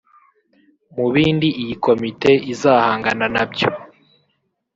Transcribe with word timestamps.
Mu 0.95 1.05
bindi 1.13 1.47
iyi 1.61 1.75
komite 1.85 2.31
izahangana 2.53 3.25
nabyo 3.35 3.69